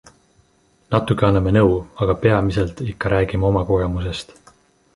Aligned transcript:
Natuke 0.95 1.27
anname 1.27 1.53
nõu, 1.57 1.75
aga 2.05 2.15
peamiselt 2.23 2.81
ikka 2.93 3.15
räägime 3.15 3.47
oma 3.51 3.65
kogemusest. 3.69 4.35